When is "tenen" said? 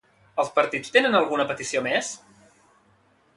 0.95-1.17